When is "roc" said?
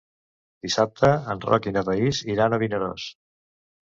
1.49-1.67